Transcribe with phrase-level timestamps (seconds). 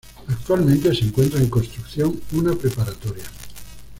[0.27, 3.25] Actualmente se encuentra en construcción una preparatoria.